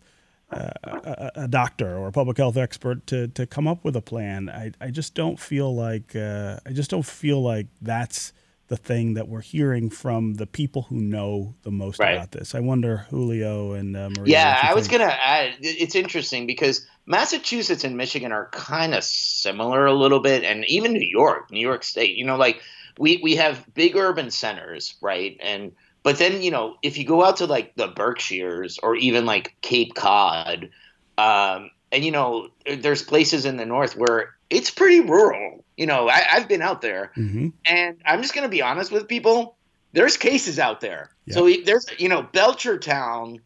[0.51, 4.49] a, a, doctor or a public health expert to, to come up with a plan.
[4.49, 8.33] I, I just don't feel like uh, I just don't feel like that's
[8.67, 12.13] the thing that we're hearing from the people who know the most right.
[12.13, 12.55] about this.
[12.55, 14.31] I wonder, Julio and uh, Maria.
[14.31, 15.55] Yeah, I was going to add.
[15.59, 20.93] It's interesting because Massachusetts and Michigan are kind of similar a little bit, and even
[20.93, 22.15] New York, New York State.
[22.15, 22.61] You know, like
[22.97, 25.73] we we have big urban centers, right, and
[26.03, 29.55] but then, you know, if you go out to like the Berkshires or even like
[29.61, 30.69] Cape Cod,
[31.17, 35.63] um, and you know, there's places in the north where it's pretty rural.
[35.77, 37.49] You know, I, have been out there, mm-hmm.
[37.65, 39.55] and I'm just going to be honest with people.
[39.93, 41.09] There's cases out there.
[41.25, 41.33] Yep.
[41.33, 43.39] So there's, you know, Belchertown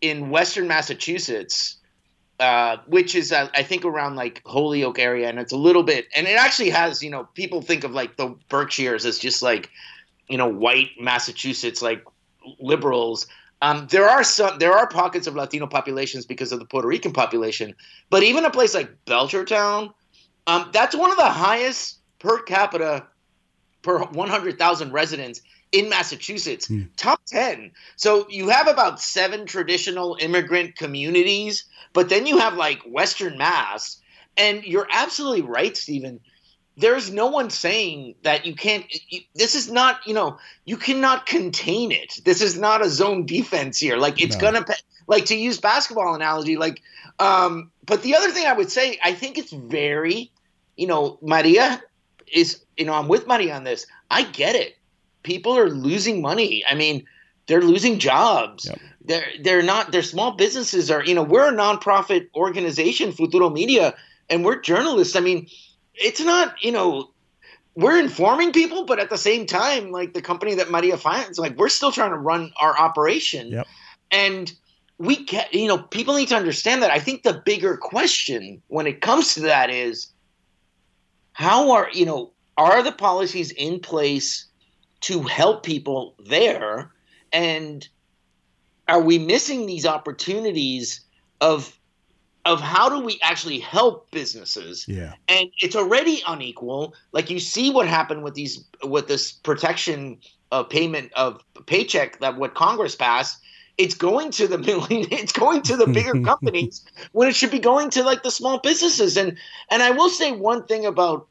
[0.00, 1.76] in Western Massachusetts,
[2.40, 6.08] uh, which is uh, I think around like Holyoke area, and it's a little bit,
[6.16, 9.70] and it actually has, you know, people think of like the Berkshires as just like
[10.32, 12.02] you know white Massachusetts like
[12.58, 13.26] liberals.
[13.60, 17.12] Um, there are some there are pockets of Latino populations because of the Puerto Rican
[17.12, 17.74] population,
[18.08, 19.92] but even a place like Belchertown,
[20.46, 23.06] um, that's one of the highest per capita
[23.82, 26.88] per 100,000 residents in Massachusetts, mm.
[26.96, 27.72] top 10.
[27.96, 33.98] So you have about seven traditional immigrant communities, but then you have like Western Mass.
[34.36, 36.20] And you're absolutely right, Stephen
[36.76, 41.26] there's no one saying that you can't you, this is not you know you cannot
[41.26, 42.20] contain it.
[42.24, 43.96] This is not a zone defense here.
[43.96, 44.40] Like it's no.
[44.40, 44.64] gonna
[45.06, 46.82] like to use basketball analogy like
[47.18, 50.30] um but the other thing i would say i think it's very
[50.76, 51.82] you know maria
[52.32, 53.86] is you know i'm with maria on this.
[54.10, 54.76] I get it.
[55.22, 56.64] People are losing money.
[56.68, 57.06] I mean
[57.46, 58.66] they're losing jobs.
[58.66, 58.78] Yep.
[59.04, 63.94] they're they're not their small businesses are you know we're a nonprofit organization futuro media
[64.30, 65.16] and we're journalists.
[65.16, 65.48] I mean
[65.94, 67.12] it's not you know
[67.74, 71.56] we're informing people, but at the same time, like the company that Maria finds, like
[71.56, 73.48] we're still trying to run our operation.
[73.48, 73.66] Yep.
[74.10, 74.52] And
[74.98, 76.90] we get, you know, people need to understand that.
[76.90, 80.08] I think the bigger question when it comes to that is
[81.32, 84.44] how are, you know, are the policies in place
[85.00, 86.92] to help people there?
[87.32, 87.88] And
[88.86, 91.00] are we missing these opportunities
[91.40, 91.76] of
[92.44, 94.86] of how do we actually help businesses.
[94.88, 95.14] Yeah.
[95.28, 96.94] And it's already unequal.
[97.12, 100.18] Like you see what happened with these with this protection
[100.50, 103.38] of payment of paycheck that what congress passed.
[103.78, 107.60] It's going to the million it's going to the bigger companies when it should be
[107.60, 109.16] going to like the small businesses.
[109.16, 109.38] And
[109.70, 111.28] and i will say one thing about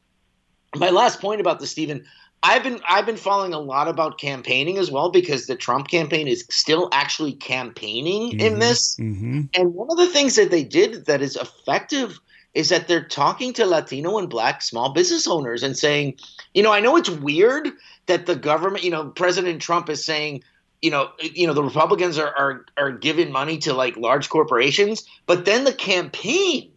[0.74, 2.04] my last point about this stephen
[2.42, 6.26] I've been I've been following a lot about campaigning as well because the Trump campaign
[6.26, 8.96] is still actually campaigning mm-hmm, in this.
[8.96, 9.42] Mm-hmm.
[9.54, 12.18] And one of the things that they did that is effective
[12.54, 16.18] is that they're talking to Latino and black small business owners and saying,
[16.52, 17.68] you know, I know it's weird
[18.06, 20.42] that the government, you know, President Trump is saying,
[20.82, 25.06] you know, you know, the Republicans are are are giving money to like large corporations,
[25.26, 26.71] but then the campaign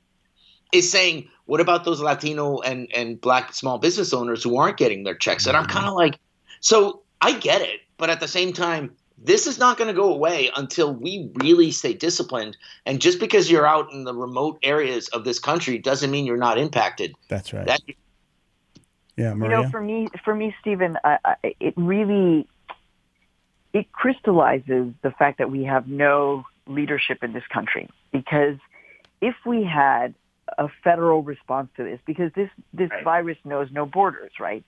[0.75, 5.03] is saying what about those Latino and, and black small business owners who aren't getting
[5.03, 5.45] their checks?
[5.45, 5.97] And I'm kind of mm-hmm.
[5.97, 6.19] like,
[6.59, 10.11] so I get it, but at the same time, this is not going to go
[10.13, 12.57] away until we really stay disciplined.
[12.85, 16.35] And just because you're out in the remote areas of this country doesn't mean you're
[16.35, 17.15] not impacted.
[17.29, 17.65] That's right.
[17.65, 17.81] That,
[19.15, 19.57] yeah, Maria?
[19.57, 22.47] You know, for me, for me, Stephen, I, I, it really
[23.71, 27.89] it crystallizes the fact that we have no leadership in this country.
[28.11, 28.57] Because
[29.21, 30.13] if we had
[30.57, 33.03] a federal response to this because this this right.
[33.03, 34.63] virus knows no borders, right?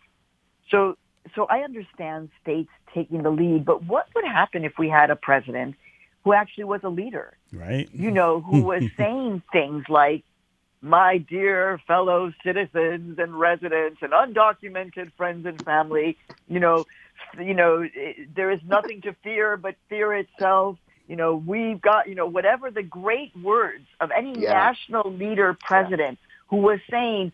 [0.70, 0.98] So
[1.36, 5.16] so I understand states taking the lead, but what would happen if we had a
[5.16, 5.76] president
[6.24, 7.38] who actually was a leader?
[7.54, 7.90] Right.
[7.94, 10.24] You know, who was saying things like
[10.82, 16.18] my dear fellow citizens and residents and undocumented friends and family,
[16.48, 16.86] you know,
[17.40, 22.08] you know, eh, there is nothing to fear but fear itself you know, we've got,
[22.08, 24.54] you know, whatever the great words of any yeah.
[24.54, 26.28] national leader president yeah.
[26.48, 27.32] who was saying,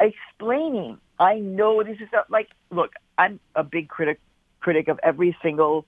[0.00, 4.20] explaining, I know this is a, like, look, I'm a big critic
[4.60, 5.84] critic of every single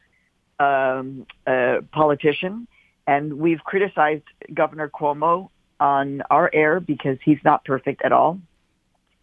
[0.59, 2.69] um, uh, politician,
[3.07, 5.49] and we've criticized Governor Cuomo
[5.81, 8.39] on our air because he's not perfect at all,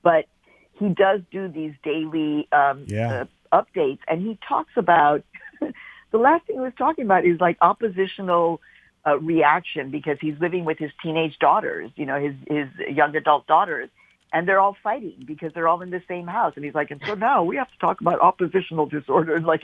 [0.01, 0.25] but
[0.73, 3.25] he does do these daily um, Yeah.
[3.51, 5.23] uh, updates, and he talks about
[6.13, 8.61] the last thing he was talking about is like oppositional
[9.05, 13.47] uh, reaction because he's living with his teenage daughters, you know, his his young adult
[13.47, 13.89] daughters,
[14.31, 16.53] and they're all fighting because they're all in the same house.
[16.55, 19.63] And he's like, and so now we have to talk about oppositional disorder, and like,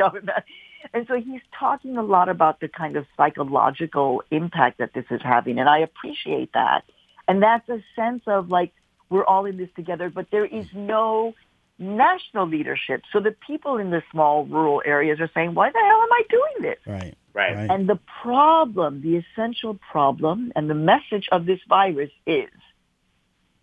[0.93, 5.21] and so he's talking a lot about the kind of psychological impact that this is
[5.23, 6.83] having, and I appreciate that.
[7.27, 8.73] And that's a sense of like
[9.11, 11.35] we're all in this together, but there is no
[11.79, 13.03] national leadership.
[13.11, 16.21] So the people in the small rural areas are saying, why the hell am I
[16.29, 16.77] doing this?
[16.85, 17.15] Right.
[17.33, 17.55] Right.
[17.55, 17.71] Right.
[17.71, 22.49] And the problem, the essential problem and the message of this virus is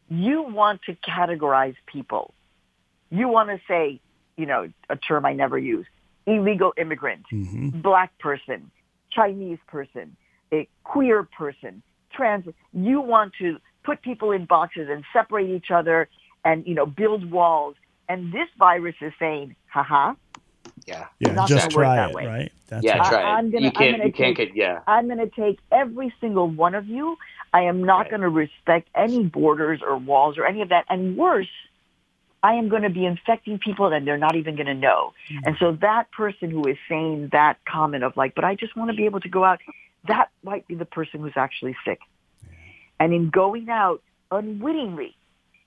[0.09, 2.33] you want to categorize people.
[3.11, 4.01] You want to say,
[4.37, 5.87] you know, a term I never use,
[6.27, 8.71] illegal immigrant, hmm black person,
[9.11, 10.17] Chinese person,
[10.53, 12.47] a queer person, trans.
[12.73, 16.09] You want to put people in boxes and separate each other
[16.45, 17.77] and, you know, build walls.
[18.09, 20.15] And this virus is saying, haha,
[20.87, 21.07] Yeah.
[21.19, 21.33] Yeah.
[21.33, 22.15] not Just gonna work try it.
[22.15, 22.27] way.
[22.27, 22.53] Right.
[22.69, 22.99] That's Yeah.
[22.99, 23.09] right.
[23.09, 23.35] Try I- it.
[23.39, 23.97] I'm gonna- you I'm can't.
[23.97, 24.57] gonna you can't take- get.
[24.57, 24.81] Yeah.
[24.87, 27.17] I'm going to take every single one of you.
[27.53, 28.11] I am not Right.
[28.11, 30.85] going to respect any borders or walls or any of that.
[30.91, 31.49] And worse,
[32.43, 35.13] I am going to be infecting people and they're not even going to know.
[35.29, 35.39] Hmm.
[35.47, 38.91] And so that person who is saying that comment of like, but I just want
[38.91, 39.61] to be able to go out,
[40.07, 41.99] that might be the person who's actually sick.
[43.01, 45.17] And in going out unwittingly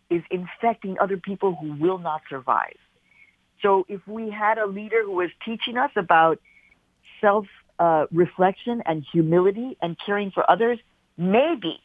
[0.09, 2.77] is infecting other people who will not survive.
[3.61, 6.39] So if we had a leader who was teaching us about
[7.21, 7.45] self
[7.77, 10.79] uh, reflection and humility and caring for others,
[11.17, 11.79] maybe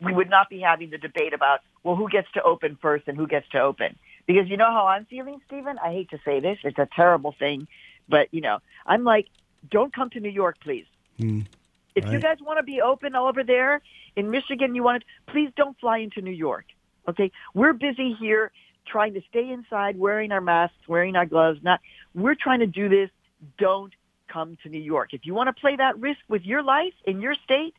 [0.00, 3.16] we would not be having the debate about, well, who gets to open first and
[3.16, 3.98] who gets to open.
[4.26, 5.78] Because you know how I'm feeling, Stephen?
[5.82, 6.58] I hate to say this.
[6.62, 7.66] It's a terrible thing.
[8.08, 9.26] But, you know, I'm like,
[9.70, 10.86] don't come to New York, please.
[11.18, 11.46] Mm,
[11.94, 13.82] If you guys want to be open all over there
[14.14, 16.66] in Michigan, you want to, please don't fly into New York.
[17.08, 17.32] Okay?
[17.54, 18.52] We're busy here
[18.86, 21.60] trying to stay inside, wearing our masks, wearing our gloves.
[21.62, 21.80] Not,
[22.14, 23.10] we're trying to do this.
[23.58, 23.92] Don't
[24.32, 25.10] come to New York.
[25.12, 27.74] If you want to play that risk with your life in your state,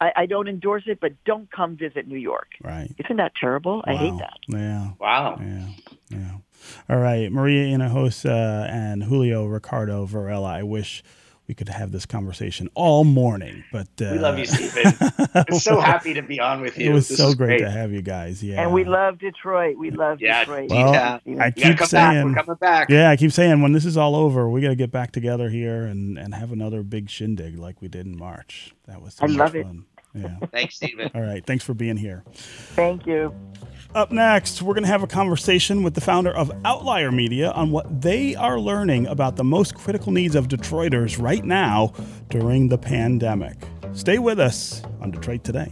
[0.00, 2.48] I, I don't endorse it, but don't come visit New York.
[2.62, 2.92] right.
[2.98, 3.82] Isn't that terrible?
[3.86, 4.38] I hate that.
[4.48, 4.90] Yeah.
[4.98, 5.38] Wow.
[5.40, 5.68] Yeah,
[6.10, 6.32] yeah.
[6.88, 10.48] All right, Maria Hinojosa uh, and Julio Ricardo Varela.
[10.48, 11.02] I wish
[11.48, 14.94] we could have this conversation all morning, but uh, We love you, Stephen.
[15.34, 16.90] I'm so happy to be on with you.
[16.90, 18.42] It was This so is great, to have you guys.
[18.42, 19.76] Yeah, And we love Detroit.
[19.76, 20.40] We love Yeah.
[20.40, 20.70] Detroit.
[20.70, 21.18] Well, Yeah.
[21.40, 21.88] I You keep come back.
[21.88, 22.90] saying, We're coming back.
[22.90, 25.50] yeah, I keep saying when this is all over, we got to get back together
[25.50, 28.74] here and and have another big shindig like we did in March.
[28.86, 29.64] That was so I much love it.
[29.66, 29.84] fun.
[30.14, 30.36] Yeah.
[30.52, 31.10] Thanks, Stephen.
[31.14, 31.44] All right.
[31.44, 32.22] Thanks for being here.
[32.76, 33.34] Thank you.
[33.94, 37.70] Up next, we're going to have a conversation with the founder of Outlier Media on
[37.70, 41.92] what they are learning about the most critical needs of Detroiters right now
[42.30, 43.56] during the pandemic.
[43.92, 45.70] Stay with us on Detroit Today.